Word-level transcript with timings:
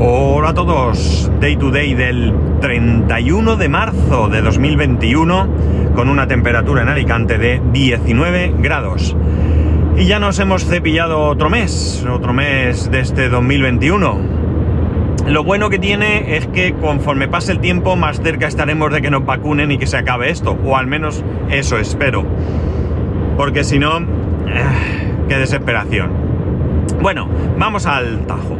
Hola 0.00 0.50
a 0.50 0.54
todos, 0.54 1.28
Day 1.40 1.56
to 1.56 1.72
Day 1.72 1.92
del 1.94 2.32
31 2.60 3.56
de 3.56 3.68
marzo 3.68 4.28
de 4.28 4.42
2021 4.42 5.48
con 5.96 6.08
una 6.08 6.28
temperatura 6.28 6.82
en 6.82 6.88
Alicante 6.88 7.36
de 7.36 7.60
19 7.72 8.54
grados. 8.60 9.16
Y 9.96 10.04
ya 10.04 10.20
nos 10.20 10.38
hemos 10.38 10.64
cepillado 10.64 11.22
otro 11.22 11.50
mes, 11.50 12.06
otro 12.08 12.32
mes 12.32 12.88
de 12.92 13.00
este 13.00 13.28
2021. 13.28 14.18
Lo 15.26 15.42
bueno 15.42 15.68
que 15.68 15.80
tiene 15.80 16.36
es 16.36 16.46
que 16.46 16.74
conforme 16.74 17.26
pase 17.26 17.50
el 17.50 17.58
tiempo 17.58 17.96
más 17.96 18.22
cerca 18.22 18.46
estaremos 18.46 18.92
de 18.92 19.02
que 19.02 19.10
nos 19.10 19.26
vacunen 19.26 19.72
y 19.72 19.78
que 19.78 19.88
se 19.88 19.96
acabe 19.96 20.30
esto, 20.30 20.56
o 20.64 20.76
al 20.76 20.86
menos 20.86 21.24
eso 21.50 21.76
espero. 21.76 22.24
Porque 23.36 23.64
si 23.64 23.80
no, 23.80 23.98
eh, 23.98 24.04
qué 25.28 25.38
desesperación. 25.38 26.12
Bueno, 27.02 27.28
vamos 27.58 27.84
al 27.86 28.26
tajo. 28.26 28.56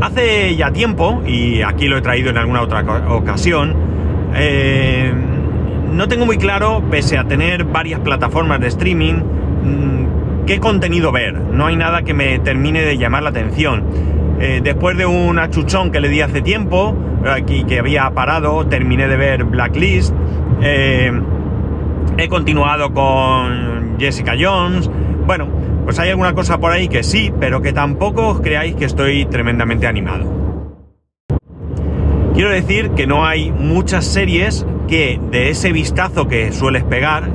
Hace 0.00 0.56
ya 0.56 0.70
tiempo, 0.72 1.22
y 1.26 1.62
aquí 1.62 1.88
lo 1.88 1.96
he 1.96 2.02
traído 2.02 2.30
en 2.30 2.36
alguna 2.36 2.62
otra 2.62 2.84
ocasión, 3.08 3.74
eh, 4.34 5.12
no 5.92 6.08
tengo 6.08 6.26
muy 6.26 6.36
claro, 6.36 6.82
pese 6.90 7.16
a 7.16 7.24
tener 7.24 7.64
varias 7.64 8.00
plataformas 8.00 8.60
de 8.60 8.68
streaming, 8.68 9.14
mm, 9.14 10.44
qué 10.46 10.60
contenido 10.60 11.12
ver. 11.12 11.34
No 11.34 11.66
hay 11.66 11.76
nada 11.76 12.02
que 12.02 12.12
me 12.12 12.38
termine 12.40 12.82
de 12.82 12.98
llamar 12.98 13.22
la 13.22 13.30
atención. 13.30 13.84
Eh, 14.38 14.60
después 14.62 14.98
de 14.98 15.06
un 15.06 15.38
achuchón 15.38 15.90
que 15.90 16.00
le 16.00 16.10
di 16.10 16.20
hace 16.20 16.42
tiempo, 16.42 16.94
aquí 17.26 17.64
que 17.64 17.78
había 17.78 18.10
parado, 18.10 18.66
terminé 18.66 19.08
de 19.08 19.16
ver 19.16 19.44
Blacklist. 19.44 20.14
Eh, 20.60 21.10
he 22.18 22.28
continuado 22.28 22.92
con 22.92 23.96
Jessica 23.98 24.34
Jones. 24.38 24.90
Bueno, 25.26 25.48
pues 25.86 26.00
hay 26.00 26.10
alguna 26.10 26.34
cosa 26.34 26.58
por 26.58 26.72
ahí 26.72 26.88
que 26.88 27.04
sí, 27.04 27.32
pero 27.38 27.62
que 27.62 27.72
tampoco 27.72 28.26
os 28.26 28.40
creáis 28.40 28.74
que 28.74 28.84
estoy 28.84 29.24
tremendamente 29.26 29.86
animado. 29.86 30.26
Quiero 32.34 32.50
decir 32.50 32.90
que 32.90 33.06
no 33.06 33.24
hay 33.24 33.52
muchas 33.52 34.04
series 34.04 34.66
que 34.88 35.20
de 35.30 35.50
ese 35.50 35.70
vistazo 35.70 36.26
que 36.26 36.50
sueles 36.50 36.82
pegar, 36.82 37.30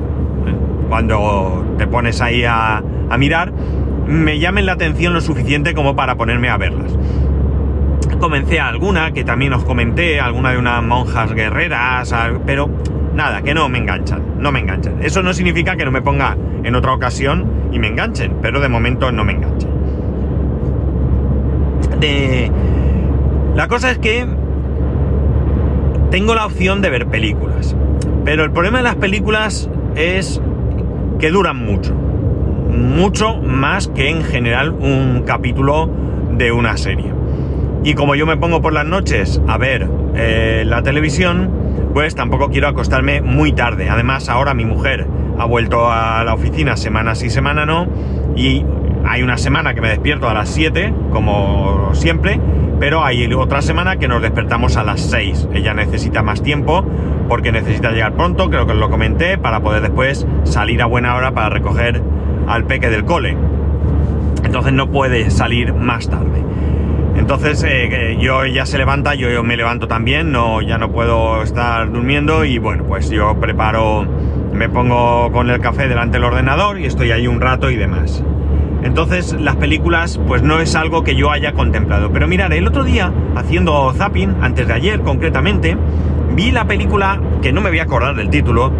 cuando 0.90 1.64
te 1.78 1.86
pones 1.86 2.20
ahí 2.20 2.44
a, 2.44 2.82
mirar, 3.18 3.54
me 4.06 4.38
llamen 4.38 4.66
la 4.66 4.72
atención 4.72 5.14
lo 5.14 5.22
suficiente 5.22 5.72
como 5.72 5.96
para 5.96 6.16
ponerme 6.16 6.50
a 6.50 6.58
verlas. 6.58 6.92
Comencé 8.20 8.60
a 8.60 8.68
alguna, 8.68 9.12
que 9.12 9.24
también 9.24 9.54
os 9.54 9.64
comenté, 9.64 10.20
alguna 10.20 10.50
de 10.50 10.58
unas 10.58 10.82
monjas 10.82 11.32
guerreras, 11.32 12.14
pero 12.44 12.68
nada, 13.14 13.42
que 13.42 13.54
no 13.54 13.68
me 13.68 13.78
enganchan, 13.78 14.22
no 14.38 14.52
me 14.52 14.60
enganchan. 14.60 15.02
Eso 15.02 15.22
no 15.22 15.32
significa 15.32 15.76
que 15.76 15.84
no 15.84 15.90
me 15.90 16.02
ponga 16.02 16.36
en 16.64 16.74
otra 16.74 16.92
ocasión 16.92 17.46
y 17.72 17.78
me 17.78 17.88
enganchen, 17.88 18.36
pero 18.40 18.60
de 18.60 18.68
momento 18.68 19.12
no 19.12 19.24
me 19.24 19.32
enganchen. 19.32 19.70
De... 22.00 22.50
La 23.54 23.68
cosa 23.68 23.90
es 23.90 23.98
que 23.98 24.26
tengo 26.10 26.34
la 26.34 26.46
opción 26.46 26.80
de 26.82 26.90
ver 26.90 27.06
películas, 27.06 27.76
pero 28.24 28.44
el 28.44 28.50
problema 28.50 28.78
de 28.78 28.84
las 28.84 28.96
películas 28.96 29.68
es 29.94 30.40
que 31.18 31.30
duran 31.30 31.56
mucho, 31.56 31.94
mucho 31.94 33.36
más 33.36 33.88
que 33.88 34.08
en 34.08 34.24
general 34.24 34.70
un 34.70 35.22
capítulo 35.26 35.90
de 36.36 36.50
una 36.52 36.76
serie. 36.76 37.12
Y 37.84 37.94
como 37.94 38.14
yo 38.14 38.26
me 38.26 38.36
pongo 38.36 38.62
por 38.62 38.72
las 38.72 38.86
noches 38.86 39.40
a 39.48 39.58
ver 39.58 39.88
eh, 40.14 40.64
la 40.66 40.82
televisión, 40.82 41.50
pues 41.92 42.14
tampoco 42.14 42.50
quiero 42.50 42.68
acostarme 42.68 43.20
muy 43.20 43.52
tarde. 43.52 43.88
Además, 43.90 44.28
ahora 44.28 44.54
mi 44.54 44.64
mujer 44.64 45.06
ha 45.38 45.44
vuelto 45.44 45.90
a 45.90 46.24
la 46.24 46.34
oficina 46.34 46.76
semanas 46.76 47.22
y 47.22 47.30
semana 47.30 47.66
no, 47.66 47.86
y 48.36 48.64
hay 49.04 49.22
una 49.22 49.36
semana 49.36 49.74
que 49.74 49.80
me 49.80 49.88
despierto 49.88 50.28
a 50.28 50.34
las 50.34 50.48
7, 50.48 50.92
como 51.10 51.90
siempre, 51.94 52.40
pero 52.78 53.04
hay 53.04 53.32
otra 53.32 53.62
semana 53.62 53.96
que 53.96 54.08
nos 54.08 54.22
despertamos 54.22 54.76
a 54.76 54.84
las 54.84 55.00
6. 55.00 55.48
Ella 55.52 55.74
necesita 55.74 56.22
más 56.22 56.42
tiempo 56.42 56.84
porque 57.28 57.52
necesita 57.52 57.90
llegar 57.90 58.14
pronto, 58.14 58.50
creo 58.50 58.66
que 58.66 58.72
os 58.72 58.78
lo 58.78 58.90
comenté, 58.90 59.38
para 59.38 59.60
poder 59.60 59.82
después 59.82 60.26
salir 60.44 60.82
a 60.82 60.86
buena 60.86 61.14
hora 61.16 61.32
para 61.32 61.48
recoger 61.48 62.02
al 62.46 62.64
peque 62.64 62.90
del 62.90 63.04
cole. 63.04 63.36
Entonces 64.44 64.72
no 64.72 64.90
puede 64.90 65.30
salir 65.30 65.72
más 65.72 66.08
tarde. 66.08 66.42
Entonces 67.16 67.62
eh, 67.66 68.16
yo 68.20 68.46
ya 68.46 68.66
se 68.66 68.78
levanta, 68.78 69.14
yo, 69.14 69.42
me 69.42 69.56
levanto 69.56 69.86
también, 69.86 70.32
no, 70.32 70.62
ya 70.62 70.78
no 70.78 70.90
puedo 70.90 71.42
estar 71.42 71.90
durmiendo 71.90 72.44
y 72.44 72.58
bueno, 72.58 72.84
pues 72.84 73.10
yo 73.10 73.38
preparo 73.38 74.06
me 74.52 74.68
pongo 74.68 75.30
con 75.32 75.50
el 75.50 75.60
café 75.60 75.88
delante 75.88 76.18
del 76.18 76.24
ordenador 76.24 76.78
y 76.78 76.86
estoy 76.86 77.10
ahí 77.10 77.26
un 77.26 77.40
rato 77.40 77.70
y 77.70 77.76
demás. 77.76 78.22
Entonces 78.82 79.32
las 79.38 79.56
películas 79.56 80.20
pues 80.26 80.42
no 80.42 80.60
es 80.60 80.74
algo 80.74 81.04
que 81.04 81.14
yo 81.14 81.30
haya 81.30 81.52
contemplado. 81.52 82.10
Pero 82.12 82.26
mirad, 82.26 82.52
el 82.52 82.66
otro 82.66 82.84
día, 82.84 83.12
haciendo 83.36 83.92
zapping, 83.92 84.36
antes 84.40 84.66
de 84.66 84.74
ayer 84.74 85.00
concretamente, 85.00 85.76
vi 86.34 86.50
la 86.50 86.66
película, 86.66 87.20
que 87.40 87.52
no 87.52 87.60
me 87.60 87.70
voy 87.70 87.78
a 87.78 87.84
acordar 87.84 88.16
del 88.16 88.30
título, 88.30 88.72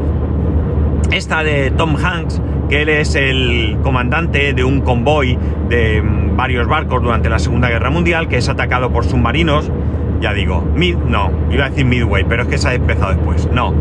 esta 1.11 1.43
de 1.43 1.71
Tom 1.71 1.97
Hanks, 1.97 2.41
que 2.69 2.83
él 2.83 2.89
es 2.89 3.15
el 3.15 3.79
comandante 3.83 4.55
de 4.55 4.65
un 4.65 4.81
convoy 4.81 5.39
de 5.69 6.03
varios 6.37 6.67
barcos 6.67 7.03
durante 7.03 7.29
la 7.29 7.39
Segunda 7.39 7.69
Guerra 7.69 7.91
Mundial, 7.91 8.29
que 8.29 8.37
es 8.37 8.49
atacado 8.49 8.91
por 8.91 9.05
submarinos. 9.05 9.71
Ya 10.21 10.33
digo, 10.33 10.63
mid, 10.75 10.97
no, 10.97 11.31
iba 11.51 11.67
a 11.67 11.71
decir 11.71 11.85
Midway, 11.85 12.25
pero 12.29 12.43
es 12.43 12.49
que 12.49 12.59
se 12.59 12.69
ha 12.69 12.75
empezado 12.75 13.13
después. 13.15 13.49
No. 13.53 13.75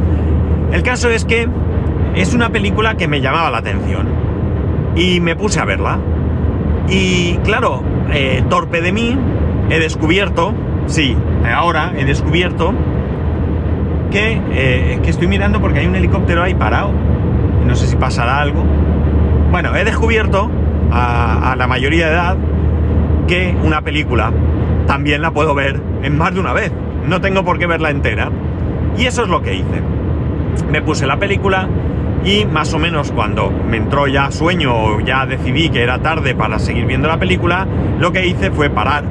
El 0.72 0.84
caso 0.84 1.10
es 1.10 1.26
que 1.26 1.48
es 2.16 2.34
una 2.34 2.50
película 2.50 2.96
que 2.96 3.08
me 3.08 3.22
llamaba 3.22 3.52
la 3.52 3.60
atención. 3.60 4.08
Y 4.96 5.20
me 5.20 5.36
puse 5.36 5.60
a 5.60 5.66
verla. 5.66 6.00
Y 6.90 7.36
claro, 7.44 7.84
eh, 8.12 8.44
torpe 8.50 8.82
de 8.82 8.92
mí, 8.92 9.18
he 9.70 9.80
descubierto, 9.80 10.54
sí, 10.88 11.16
ahora 11.54 11.94
he 11.98 12.04
descubierto 12.06 12.74
que, 14.12 14.42
eh, 14.52 15.00
que 15.02 15.10
estoy 15.10 15.28
mirando 15.28 15.62
porque 15.62 15.80
hay 15.80 15.88
un 15.88 15.96
helicóptero 15.96 16.44
ahí 16.44 16.54
parado. 16.54 16.92
No 17.66 17.76
sé 17.76 17.88
si 17.88 17.96
pasará 17.96 18.42
algo. 18.42 18.66
Bueno, 19.52 19.76
he 19.76 19.84
descubierto 19.86 20.50
a, 20.92 21.56
la 21.58 21.68
mayoría 21.68 22.08
de 22.08 22.14
edad 22.14 22.38
que 23.28 23.56
una 23.64 23.82
película 23.82 24.32
también 24.88 25.22
la 25.22 25.32
puedo 25.32 25.56
ver 25.56 25.80
en 26.04 26.18
más 26.18 26.34
de 26.34 26.40
una 26.40 26.54
vez. 26.54 26.72
No 27.08 27.22
tengo 27.22 27.44
por 27.44 27.58
qué 27.58 27.68
verla 27.68 27.90
entera. 27.90 28.30
Y 28.98 29.06
eso 29.06 29.24
es 29.24 29.30
lo 29.30 29.42
que 29.42 29.56
hice. 29.56 29.82
Me 30.70 30.82
puse 30.82 31.08
la 31.08 31.18
película, 31.18 31.68
y 32.24 32.46
más 32.46 32.74
o 32.74 32.80
menos 32.80 33.12
cuando 33.12 33.52
me 33.52 33.78
entró 33.78 34.08
ya 34.08 34.32
sueño 34.32 34.76
o 34.76 35.00
ya 35.00 35.26
decidí 35.26 35.70
que 35.70 35.82
era 35.82 36.00
tarde 36.00 36.36
para 36.36 36.60
seguir 36.60 36.86
viendo 36.86 37.08
la 37.08 37.18
película, 37.18 37.68
lo 38.00 38.12
que 38.12 38.28
hice 38.28 38.52
fue 38.52 38.70
parar 38.70 39.06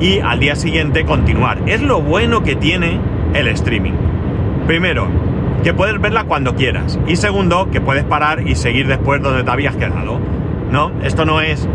y 0.00 0.20
al 0.20 0.40
día 0.40 0.56
siguiente 0.56 1.04
continuar. 1.04 1.58
Es 1.66 1.82
lo 1.82 2.00
bueno 2.00 2.42
que 2.42 2.56
tiene 2.56 2.98
el 3.34 3.48
streaming. 3.48 3.92
Primero, 4.66 5.08
que 5.62 5.74
puedes 5.74 6.00
verla 6.00 6.24
cuando 6.24 6.54
quieras. 6.54 6.98
Y 7.06 7.16
segundo, 7.16 7.70
que 7.70 7.80
puedes 7.80 8.04
parar 8.04 8.46
y 8.46 8.54
seguir 8.54 8.86
después 8.86 9.22
donde 9.22 9.44
te 9.44 9.50
habías 9.50 9.76
quedado. 9.76 10.18
¿No? 10.70 10.92
Esto 11.02 11.24
no 11.24 11.40
es 11.40 11.68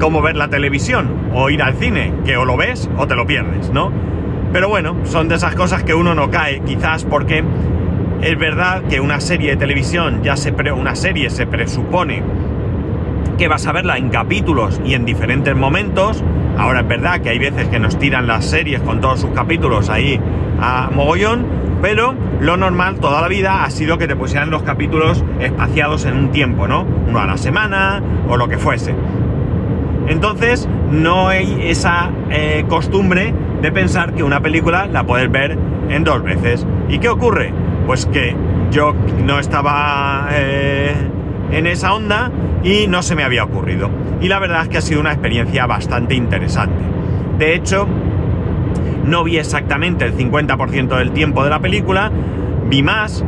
como 0.00 0.22
ver 0.22 0.36
la 0.36 0.48
televisión 0.48 1.08
o 1.34 1.50
ir 1.50 1.62
al 1.62 1.74
cine, 1.74 2.12
que 2.24 2.36
o 2.36 2.44
lo 2.44 2.56
ves 2.56 2.88
o 2.96 3.06
te 3.06 3.14
lo 3.14 3.26
pierdes, 3.26 3.70
¿no? 3.70 3.90
Pero 4.52 4.68
bueno, 4.68 4.96
son 5.04 5.28
de 5.28 5.34
esas 5.34 5.54
cosas 5.54 5.82
que 5.82 5.94
uno 5.94 6.14
no 6.14 6.30
cae, 6.30 6.60
quizás 6.60 7.04
porque 7.04 7.44
es 8.22 8.38
verdad 8.38 8.82
que 8.84 9.00
una 9.00 9.20
serie 9.20 9.50
de 9.50 9.56
televisión, 9.56 10.22
ya 10.22 10.36
se 10.36 10.52
pre 10.52 10.72
una 10.72 10.94
serie 10.94 11.30
se 11.30 11.46
presupone 11.46 12.22
que 13.36 13.48
vas 13.48 13.66
a 13.66 13.72
verla 13.72 13.98
en 13.98 14.08
capítulos 14.08 14.80
y 14.84 14.94
en 14.94 15.04
diferentes 15.04 15.54
momentos. 15.54 16.22
Ahora 16.56 16.80
es 16.80 16.88
verdad 16.88 17.20
que 17.20 17.30
hay 17.30 17.38
veces 17.38 17.68
que 17.68 17.78
nos 17.78 17.98
tiran 17.98 18.26
las 18.26 18.44
series 18.46 18.80
con 18.80 19.00
todos 19.00 19.20
sus 19.20 19.30
capítulos 19.30 19.90
ahí 19.90 20.20
a 20.60 20.90
mogollón, 20.92 21.46
pero 21.82 22.14
lo 22.40 22.56
normal 22.56 22.96
toda 22.96 23.20
la 23.20 23.28
vida 23.28 23.64
ha 23.64 23.70
sido 23.70 23.98
que 23.98 24.08
te 24.08 24.16
pusieran 24.16 24.50
los 24.50 24.62
capítulos 24.62 25.24
espaciados 25.40 26.04
en 26.06 26.16
un 26.16 26.32
tiempo, 26.32 26.66
¿no? 26.66 26.86
Uno 27.08 27.20
a 27.20 27.26
la 27.26 27.36
semana 27.36 28.02
o 28.28 28.36
lo 28.36 28.48
que 28.48 28.58
fuese. 28.58 28.94
Entonces 30.08 30.68
no 30.90 31.28
hay 31.28 31.58
esa 31.68 32.10
eh, 32.30 32.64
costumbre 32.68 33.34
de 33.60 33.72
pensar 33.72 34.14
que 34.14 34.22
una 34.22 34.40
película 34.40 34.86
la 34.86 35.04
puedes 35.04 35.30
ver 35.30 35.58
en 35.88 36.04
dos 36.04 36.22
veces. 36.22 36.66
¿Y 36.88 36.98
qué 36.98 37.08
ocurre? 37.08 37.52
pues 37.86 38.04
que 38.06 38.34
yo 38.70 38.94
no 39.24 39.38
estaba 39.38 40.28
eh, 40.32 40.92
en 41.50 41.66
esa 41.66 41.94
onda 41.94 42.30
y 42.62 42.86
no 42.86 43.02
se 43.02 43.14
me 43.14 43.24
había 43.24 43.44
ocurrido. 43.44 43.90
Y 44.20 44.28
la 44.28 44.38
verdad 44.38 44.62
es 44.62 44.68
que 44.68 44.78
ha 44.78 44.82
sido 44.82 45.00
una 45.00 45.12
experiencia 45.12 45.66
bastante 45.66 46.14
interesante. 46.14 46.76
De 47.38 47.54
hecho, 47.54 47.86
no 49.04 49.24
vi 49.24 49.38
exactamente 49.38 50.04
el 50.04 50.16
50% 50.16 50.98
del 50.98 51.12
tiempo 51.12 51.44
de 51.44 51.50
la 51.50 51.60
película, 51.60 52.10
vi 52.68 52.82
más. 52.82 53.24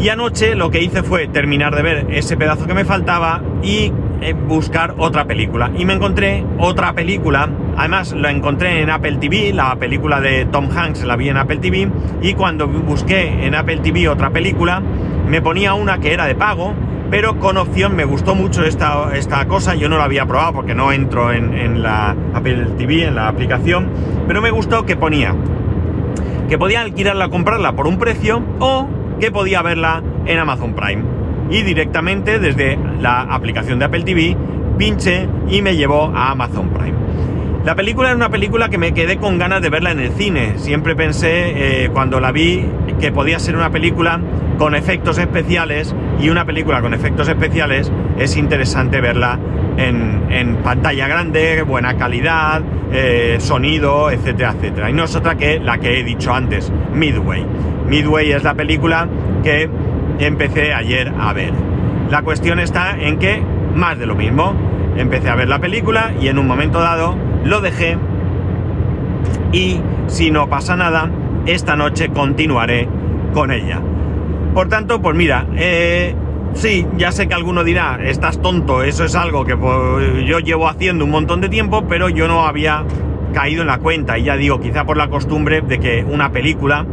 Y 0.00 0.08
anoche 0.08 0.54
lo 0.54 0.70
que 0.70 0.82
hice 0.82 1.02
fue 1.02 1.28
terminar 1.28 1.74
de 1.74 1.82
ver 1.82 2.06
ese 2.10 2.36
pedazo 2.36 2.66
que 2.66 2.74
me 2.74 2.84
faltaba 2.84 3.42
y 3.62 3.92
eh, 4.20 4.32
buscar 4.32 4.94
otra 4.98 5.24
película. 5.26 5.70
Y 5.76 5.84
me 5.84 5.92
encontré 5.92 6.44
otra 6.58 6.92
película, 6.92 7.48
además 7.76 8.12
la 8.12 8.30
encontré 8.30 8.82
en 8.82 8.90
Apple 8.90 9.18
TV, 9.18 9.52
la 9.52 9.76
película 9.76 10.20
de 10.20 10.44
Tom 10.46 10.68
Hanks 10.76 11.04
la 11.04 11.14
vi 11.14 11.28
en 11.28 11.36
Apple 11.36 11.58
TV, 11.58 11.88
y 12.20 12.34
cuando 12.34 12.66
busqué 12.66 13.46
en 13.46 13.54
Apple 13.54 13.78
TV 13.78 14.08
otra 14.08 14.30
película, 14.30 14.82
me 15.28 15.40
ponía 15.40 15.74
una 15.74 15.98
que 15.98 16.12
era 16.12 16.26
de 16.26 16.34
pago, 16.34 16.74
pero 17.10 17.38
con 17.38 17.56
opción 17.56 17.96
me 17.96 18.04
gustó 18.04 18.34
mucho 18.34 18.64
esta, 18.64 19.16
esta 19.16 19.46
cosa, 19.46 19.74
yo 19.74 19.88
no 19.88 19.98
la 19.98 20.04
había 20.04 20.26
probado 20.26 20.54
porque 20.54 20.74
no 20.74 20.92
entro 20.92 21.32
en, 21.32 21.54
en 21.54 21.82
la 21.82 22.14
Apple 22.34 22.66
TV, 22.76 23.06
en 23.06 23.14
la 23.14 23.28
aplicación, 23.28 23.88
pero 24.26 24.42
me 24.42 24.50
gustó 24.50 24.84
que 24.84 24.96
ponía 24.96 25.34
que 26.48 26.58
podía 26.58 26.80
alquilarla, 26.80 27.28
comprarla 27.28 27.72
por 27.76 27.86
un 27.86 27.98
precio 27.98 28.42
o 28.58 28.88
que 29.20 29.30
podía 29.30 29.62
verla 29.62 30.02
en 30.26 30.38
Amazon 30.38 30.74
Prime. 30.74 31.02
Y 31.50 31.62
directamente 31.62 32.38
desde 32.38 32.78
la 33.00 33.20
aplicación 33.22 33.78
de 33.78 33.84
Apple 33.84 34.02
TV 34.02 34.36
pinché 34.78 35.28
y 35.48 35.62
me 35.62 35.76
llevó 35.76 36.12
a 36.14 36.30
Amazon 36.30 36.70
Prime. 36.70 36.96
La 37.64 37.74
película 37.74 38.10
es 38.10 38.16
una 38.16 38.30
película 38.30 38.68
que 38.70 38.78
me 38.78 38.94
quedé 38.94 39.18
con 39.18 39.38
ganas 39.38 39.60
de 39.60 39.68
verla 39.68 39.90
en 39.90 40.00
el 40.00 40.12
cine. 40.12 40.54
Siempre 40.56 40.96
pensé 40.96 41.84
eh, 41.84 41.90
cuando 41.90 42.18
la 42.18 42.32
vi 42.32 42.64
que 42.98 43.12
podía 43.12 43.38
ser 43.38 43.56
una 43.56 43.70
película 43.70 44.20
con 44.58 44.74
efectos 44.74 45.18
especiales 45.18 45.94
y 46.20 46.28
una 46.28 46.44
película 46.44 46.82
con 46.82 46.92
efectos 46.92 47.28
especiales 47.28 47.90
es 48.18 48.36
interesante 48.36 49.00
verla 49.00 49.38
en, 49.78 50.56
pantalla 50.64 51.06
grande, 51.06 51.62
buena 51.62 51.96
calidad, 51.96 52.62
eh, 52.92 53.36
sonido, 53.38 54.10
etcétera, 54.10 54.54
etcétera. 54.56 54.90
Y 54.90 54.92
no 54.92 55.04
es 55.04 55.14
otra 55.14 55.36
que 55.36 55.60
la 55.60 55.78
que 55.78 56.00
he 56.00 56.04
dicho 56.04 56.34
antes, 56.34 56.72
Midway. 56.92 57.46
Midway 57.88 58.32
es 58.32 58.42
la 58.42 58.54
película 58.54 59.08
que 59.44 59.70
empecé 60.18 60.74
ayer 60.74 61.12
a 61.18 61.32
ver. 61.32 61.52
La 62.10 62.22
cuestión 62.22 62.58
está 62.58 62.98
en 62.98 63.18
que 63.18 63.40
más 63.74 63.98
de 63.98 64.06
lo 64.06 64.16
mismo. 64.16 64.54
Empecé 64.96 65.30
a 65.30 65.36
ver 65.36 65.48
la 65.48 65.60
película 65.60 66.12
y 66.20 66.26
en 66.26 66.38
un 66.38 66.46
momento 66.48 66.80
dado 66.80 67.14
lo 67.44 67.60
dejé 67.60 67.96
y 69.52 69.80
si 70.08 70.30
no 70.30 70.48
pasa 70.48 70.76
nada, 70.76 71.10
esta 71.46 71.76
noche 71.76 72.10
continuaré 72.10 72.88
con 73.32 73.50
ella. 73.50 73.80
Por 74.58 74.68
tanto, 74.68 75.00
pues 75.00 75.14
mira, 75.14 75.46
eh, 75.54 76.16
sí, 76.54 76.84
ya 76.96 77.12
sé 77.12 77.28
que 77.28 77.34
alguno 77.34 77.62
dirá, 77.62 78.00
estás 78.02 78.42
tonto, 78.42 78.82
eso 78.82 79.04
es 79.04 79.14
algo 79.14 79.44
que 79.44 79.56
pues, 79.56 80.26
yo 80.26 80.40
llevo 80.40 80.68
haciendo 80.68 81.04
un 81.04 81.12
montón 81.12 81.40
de 81.40 81.48
tiempo, 81.48 81.86
pero 81.86 82.08
yo 82.08 82.26
no 82.26 82.44
había 82.44 82.84
caído 83.32 83.62
en 83.62 83.68
la 83.68 83.78
cuenta. 83.78 84.18
Y 84.18 84.24
ya 84.24 84.36
digo, 84.36 84.58
quizá 84.58 84.84
por 84.84 84.96
la 84.96 85.10
costumbre 85.10 85.60
de 85.60 85.78
que 85.78 86.04
una 86.04 86.32
película 86.32 86.84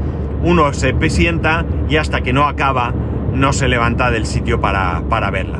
uno 0.43 0.71
se 0.73 0.93
sienta 1.09 1.65
y 1.89 1.95
hasta 1.95 2.21
que 2.21 2.33
no 2.33 2.45
acaba 2.45 2.93
no 3.33 3.51
se 3.51 3.67
levanta 3.67 4.11
del 4.11 4.27
sitio 4.27 4.61
para, 4.61 5.01
para 5.09 5.31
verla. 5.31 5.57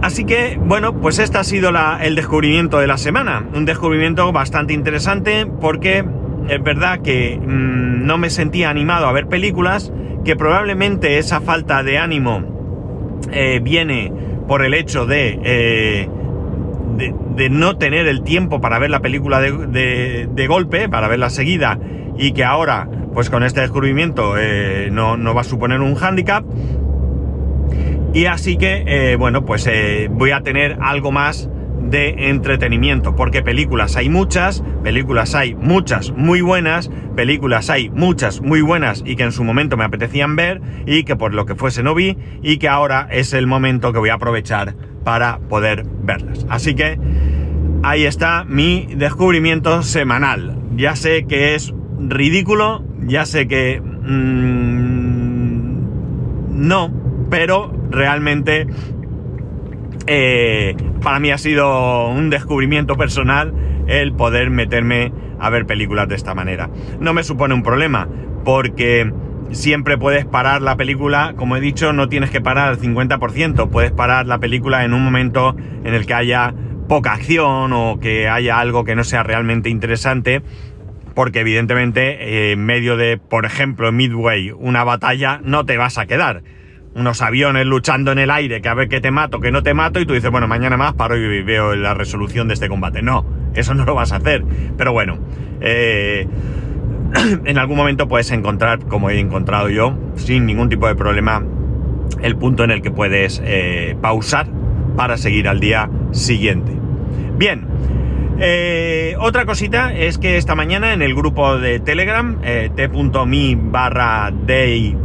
Así 0.00 0.24
que, 0.24 0.58
bueno, 0.58 0.94
pues 0.94 1.18
este 1.18 1.36
ha 1.36 1.44
sido 1.44 1.70
el 2.00 2.14
descubrimiento 2.14 2.78
de 2.78 2.86
la 2.86 2.96
semana. 2.96 3.44
Un 3.52 3.66
descubrimiento 3.66 4.32
bastante 4.32 4.72
interesante 4.72 5.44
porque 5.44 6.02
es 6.48 6.62
verdad 6.62 7.00
que 7.00 7.38
mm, 7.38 8.06
no 8.06 8.16
me 8.16 8.30
sentía 8.30 8.70
animado 8.70 9.06
a 9.06 9.12
ver 9.12 9.26
películas, 9.26 9.92
que 10.28 10.36
probablemente 10.36 11.16
esa 11.16 11.40
falta 11.40 11.82
de 11.82 11.96
ánimo 11.96 12.44
eh, 13.32 13.60
viene 13.62 14.12
por 14.46 14.62
el 14.62 14.74
hecho 14.74 15.06
de, 15.06 15.40
eh, 15.42 16.08
de, 17.34 17.48
no 17.48 17.78
tener 17.78 18.06
el 18.06 18.22
tiempo 18.24 18.60
para 18.60 18.78
ver 18.78 18.90
la 18.90 19.00
película 19.00 19.40
de, 19.40 20.46
golpe, 20.46 20.86
para 20.90 21.08
verla 21.08 21.30
seguida, 21.30 21.78
y 22.18 22.32
que 22.32 22.44
ahora, 22.44 22.90
pues 23.14 23.30
con 23.30 23.42
este 23.42 23.62
descubrimiento, 23.62 24.34
eh, 24.36 24.90
no, 24.92 25.16
no 25.16 25.32
va 25.32 25.40
a 25.40 25.44
suponer 25.44 25.80
un 25.80 25.94
hándicap. 25.94 26.44
Y 28.12 28.26
así 28.26 28.58
que, 28.58 29.16
bueno, 29.18 29.46
pues 29.46 29.66
voy 30.10 30.32
a 30.32 30.42
tener 30.42 30.76
algo 30.82 31.10
más 31.10 31.48
de 31.90 32.30
entretenimiento, 32.30 33.16
porque 33.16 33.42
películas 33.42 33.96
hay 33.96 34.08
muchas, 34.08 34.62
películas 34.82 35.34
hay 35.34 35.54
muchas 35.54 36.10
muy 36.12 36.40
buenas, 36.40 36.90
películas 37.16 37.70
hay 37.70 37.90
muchas 37.90 38.40
muy 38.40 38.60
buenas 38.60 39.02
y 39.06 39.16
que 39.16 39.24
en 39.24 39.32
su 39.32 39.44
momento 39.44 39.76
me 39.76 39.84
apetecían 39.84 40.36
ver 40.36 40.60
y 40.86 41.04
que 41.04 41.16
por 41.16 41.34
lo 41.34 41.46
que 41.46 41.54
fuese 41.54 41.82
no 41.82 41.94
vi 41.94 42.16
y 42.42 42.58
que 42.58 42.68
ahora 42.68 43.08
es 43.10 43.32
el 43.32 43.46
momento 43.46 43.92
que 43.92 43.98
voy 43.98 44.10
a 44.10 44.14
aprovechar 44.14 44.74
para 45.04 45.38
poder 45.38 45.86
verlas. 46.02 46.46
Así 46.48 46.74
que 46.74 46.98
ahí 47.82 48.04
está 48.04 48.44
mi 48.44 48.88
descubrimiento 48.94 49.82
semanal. 49.82 50.56
Ya 50.76 50.96
sé 50.96 51.26
que 51.26 51.54
es 51.54 51.72
ridículo, 51.98 52.84
ya 53.06 53.24
sé 53.24 53.48
que... 53.48 53.80
Mm, 53.80 54.68
no, 56.68 56.92
pero 57.30 57.72
realmente 57.90 58.66
eh, 60.08 60.74
para 61.02 61.20
mí 61.20 61.30
ha 61.30 61.38
sido 61.38 62.08
un 62.08 62.30
descubrimiento 62.30 62.96
personal 62.96 63.52
el 63.86 64.12
poder 64.14 64.50
meterme 64.50 65.12
a 65.38 65.50
ver 65.50 65.66
películas 65.66 66.08
de 66.08 66.14
esta 66.14 66.34
manera. 66.34 66.70
No 66.98 67.12
me 67.12 67.22
supone 67.22 67.54
un 67.54 67.62
problema, 67.62 68.08
porque 68.44 69.12
siempre 69.50 69.98
puedes 69.98 70.24
parar 70.24 70.62
la 70.62 70.76
película, 70.76 71.34
como 71.36 71.56
he 71.56 71.60
dicho, 71.60 71.92
no 71.92 72.08
tienes 72.08 72.30
que 72.30 72.40
parar 72.40 72.68
al 72.68 72.78
50%, 72.78 73.68
puedes 73.68 73.92
parar 73.92 74.26
la 74.26 74.38
película 74.38 74.84
en 74.84 74.94
un 74.94 75.04
momento 75.04 75.54
en 75.84 75.94
el 75.94 76.06
que 76.06 76.14
haya 76.14 76.54
poca 76.88 77.12
acción 77.12 77.72
o 77.74 77.98
que 78.00 78.28
haya 78.28 78.58
algo 78.58 78.84
que 78.84 78.96
no 78.96 79.04
sea 79.04 79.22
realmente 79.22 79.68
interesante, 79.68 80.42
porque 81.14 81.40
evidentemente 81.40 82.52
en 82.52 82.64
medio 82.64 82.96
de, 82.96 83.18
por 83.18 83.44
ejemplo, 83.44 83.92
Midway, 83.92 84.52
una 84.52 84.84
batalla, 84.84 85.40
no 85.44 85.66
te 85.66 85.76
vas 85.76 85.98
a 85.98 86.06
quedar 86.06 86.42
unos 86.98 87.22
aviones 87.22 87.66
luchando 87.66 88.12
en 88.12 88.18
el 88.18 88.30
aire, 88.30 88.60
que 88.60 88.68
a 88.68 88.74
ver 88.74 88.88
que 88.88 89.00
te 89.00 89.10
mato, 89.10 89.40
que 89.40 89.50
no 89.50 89.62
te 89.62 89.74
mato, 89.74 90.00
y 90.00 90.06
tú 90.06 90.14
dices, 90.14 90.30
bueno, 90.30 90.48
mañana 90.48 90.76
más 90.76 90.94
paro 90.94 91.16
y 91.16 91.42
veo 91.42 91.74
la 91.76 91.94
resolución 91.94 92.48
de 92.48 92.54
este 92.54 92.68
combate. 92.68 93.02
No, 93.02 93.24
eso 93.54 93.74
no 93.74 93.84
lo 93.84 93.94
vas 93.94 94.12
a 94.12 94.16
hacer. 94.16 94.44
Pero 94.76 94.92
bueno, 94.92 95.18
eh, 95.60 96.26
en 97.44 97.58
algún 97.58 97.76
momento 97.76 98.08
puedes 98.08 98.30
encontrar, 98.30 98.80
como 98.86 99.10
he 99.10 99.18
encontrado 99.18 99.68
yo, 99.68 99.96
sin 100.16 100.46
ningún 100.46 100.68
tipo 100.68 100.86
de 100.86 100.94
problema, 100.94 101.44
el 102.20 102.36
punto 102.36 102.64
en 102.64 102.70
el 102.70 102.82
que 102.82 102.90
puedes 102.90 103.40
eh, 103.44 103.96
pausar 104.00 104.46
para 104.96 105.16
seguir 105.16 105.48
al 105.48 105.60
día 105.60 105.88
siguiente. 106.10 106.72
Bien, 107.36 107.66
eh, 108.40 109.14
otra 109.20 109.46
cosita 109.46 109.94
es 109.94 110.18
que 110.18 110.36
esta 110.36 110.54
mañana 110.54 110.92
en 110.92 111.02
el 111.02 111.14
grupo 111.14 111.58
de 111.58 111.80
Telegram, 111.80 112.40
t.me 112.40 113.56
barra 113.60 114.32
day 114.46 114.96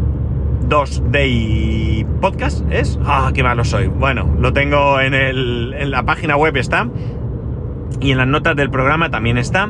2 0.74 1.12
Day 1.12 2.04
Podcast, 2.20 2.66
¿es? 2.72 2.98
Ah, 3.06 3.30
qué 3.32 3.44
malo 3.44 3.64
soy. 3.64 3.90
Bueno, 3.90 4.36
lo 4.40 4.54
tengo 4.54 5.00
en, 5.00 5.14
el, 5.14 5.76
en 5.78 5.92
la 5.92 6.02
página 6.02 6.36
web 6.36 6.58
está. 6.58 6.90
Y 8.02 8.10
en 8.10 8.18
las 8.18 8.26
notas 8.26 8.56
del 8.56 8.72
programa 8.72 9.12
también 9.12 9.38
está. 9.38 9.70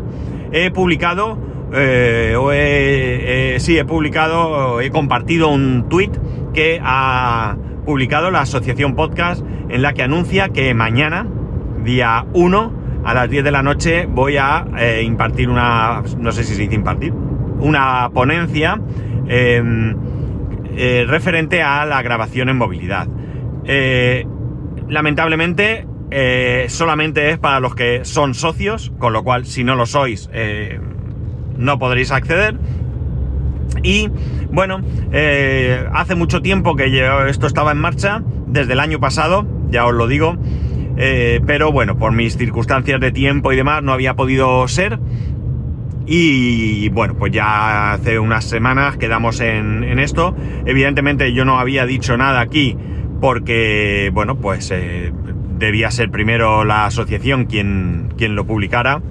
He 0.54 0.72
publicado, 0.72 1.38
eh, 1.74 2.38
o 2.40 2.54
he, 2.54 3.58
sí, 3.60 3.78
he 3.78 3.84
publicado, 3.84 4.80
he 4.80 4.92
compartido 4.92 5.50
un 5.50 5.90
tweet 5.90 6.12
que 6.54 6.80
ha 6.82 7.58
publicado 7.86 8.32
la 8.32 8.40
Asociación 8.40 8.96
Podcast 8.96 9.44
en 9.68 9.82
la 9.82 9.92
que 9.92 10.04
anuncia 10.04 10.50
que 10.54 10.74
mañana, 10.74 11.28
día 11.84 12.28
1, 12.32 12.74
a 13.04 13.14
las 13.14 13.30
10 13.30 13.44
de 13.44 13.52
la 13.52 13.62
noche, 13.62 14.06
voy 14.06 14.38
a 14.38 14.68
eh, 14.78 15.04
impartir 15.04 15.50
una, 15.50 16.02
no 16.18 16.32
sé 16.32 16.46
si 16.46 16.56
se 16.56 16.62
dice 16.62 16.76
impartir, 16.76 17.12
una 17.60 18.10
ponencia. 18.14 18.80
Eh, 19.28 19.96
eh, 20.76 21.06
referente 21.08 21.62
a 21.62 21.86
la 21.86 22.02
grabación 22.02 22.50
en 22.50 22.58
movilidad. 22.58 23.08
Eh, 23.66 24.26
lamentablemente, 24.90 25.88
eh, 26.12 26.66
solamente 26.70 27.30
es 27.30 27.38
para 27.38 27.60
los 27.60 27.76
que 27.76 28.06
son 28.06 28.34
socios, 28.34 28.92
con 28.98 29.14
lo 29.14 29.24
cual, 29.24 29.46
si 29.46 29.64
no 29.64 29.76
lo 29.76 29.86
sois, 29.86 30.30
no 31.58 31.80
podréis 31.80 32.12
acceder. 32.12 32.58
Y 33.84 34.10
bueno, 34.52 34.82
hace 35.94 36.16
mucho 36.16 36.42
tiempo 36.42 36.76
que 36.76 36.86
esto 37.28 37.48
estaba 37.48 37.72
en 37.72 37.80
marcha, 37.80 38.24
desde 38.48 38.74
el 38.74 38.80
año 38.80 39.00
pasado, 39.00 39.48
ya 39.70 39.86
os 39.86 39.94
lo 39.94 40.08
digo, 40.08 40.38
pero 40.96 41.72
bueno, 41.72 41.98
por 41.98 42.12
mis 42.12 42.38
circunstancias 42.38 43.00
de 43.00 43.12
tiempo 43.12 43.52
y 43.52 43.56
demás 43.56 43.82
no 43.82 43.94
había 43.94 44.16
podido 44.16 44.68
ser. 44.68 45.00
Y 46.06 46.90
bueno, 46.90 47.16
pues 47.16 47.32
ya 47.32 47.94
hace 47.94 48.20
unas 48.20 48.46
semanas 48.46 48.98
quedamos 48.98 49.40
en, 49.40 50.00
esto. 50.00 50.36
Evidentemente 50.66 51.34
yo 51.34 51.46
no 51.46 51.60
había 51.60 51.86
dicho 51.86 52.18
nada 52.18 52.42
aquí 52.42 52.76
porque, 53.22 54.12
bueno, 54.14 54.38
pues 54.38 54.70
eh, 54.72 55.14
debía 55.58 55.92
ser 55.92 56.12
primero 56.12 56.66
la 56.66 56.86
asociación 56.86 57.46
quien, 57.46 58.14
quien 58.18 58.36
lo 58.36 58.46
publicara. 58.46 59.02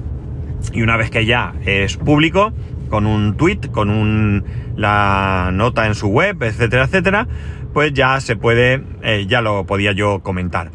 Y 0.72 0.82
una 0.82 0.96
vez 0.96 1.11
que 1.11 1.25
ya 1.25 1.54
es 1.64 1.96
público, 1.96 2.52
con 2.90 3.06
un 3.06 3.37
tweet, 3.37 3.70
con 3.72 3.88
un, 3.88 4.44
la 4.76 5.50
nota 5.52 5.87
en 5.87 5.94
su 5.94 6.08
web, 6.08 6.42
etcétera, 6.42 6.84
etcétera, 6.84 7.26
pues 7.72 7.94
ya 7.94 8.20
se 8.20 8.37
puede, 8.37 8.82
eh, 9.02 9.26
ya 9.26 9.40
lo 9.40 9.64
podía 9.64 9.92
yo 9.92 10.20
comentar. 10.20 10.70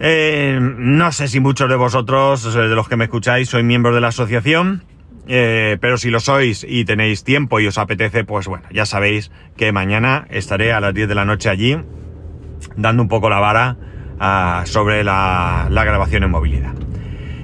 Eh, 0.00 0.58
no 0.60 1.12
sé 1.12 1.28
si 1.28 1.38
muchos 1.38 1.68
de 1.68 1.76
vosotros, 1.76 2.52
de 2.52 2.74
los 2.74 2.88
que 2.88 2.96
me 2.96 3.04
escucháis, 3.04 3.48
sois 3.48 3.64
miembros 3.64 3.94
de 3.94 4.00
la 4.00 4.08
asociación. 4.08 4.82
Eh, 5.28 5.78
pero 5.80 5.98
si 5.98 6.10
lo 6.10 6.20
sois 6.20 6.66
y 6.68 6.84
tenéis 6.84 7.22
tiempo 7.24 7.60
y 7.60 7.66
os 7.66 7.78
apetece, 7.78 8.24
pues 8.24 8.48
bueno, 8.48 8.64
ya 8.72 8.86
sabéis 8.86 9.30
que 9.56 9.70
mañana 9.72 10.26
estaré 10.30 10.72
a 10.72 10.80
las 10.80 10.94
10 10.94 11.08
de 11.08 11.14
la 11.14 11.24
noche 11.24 11.48
allí 11.48 11.78
dando 12.76 13.02
un 13.02 13.08
poco 13.08 13.30
la 13.30 13.40
vara 13.40 13.76
ah, 14.18 14.62
sobre 14.66 15.04
la, 15.04 15.68
grabación 15.70 16.24
en 16.24 16.30
movilidad. 16.30 16.74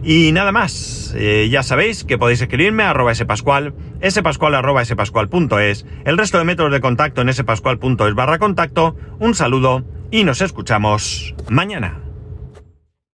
Y 0.02 0.32
nada 0.32 0.52
más, 0.52 1.14
eh, 1.16 1.48
ya 1.50 1.62
sabéis 1.62 2.04
que 2.04 2.18
podéis 2.18 2.40
escribirme 2.40 2.84
a 2.84 2.90
arroba 2.90 3.14
spascual, 3.14 3.74
spascual 4.08 4.54
arroba 4.54 4.84
spascual.es, 4.84 5.86
el 6.04 6.18
resto 6.18 6.38
de 6.38 6.44
métodos 6.44 6.72
de 6.72 6.80
contacto 6.80 7.20
en 7.20 7.32
spascual.es 7.32 8.14
barra 8.14 8.38
contacto, 8.38 8.96
un 9.18 9.34
saludo 9.34 9.84
y 10.10 10.24
nos 10.24 10.40
escuchamos 10.40 11.34
mañana. 11.50 12.07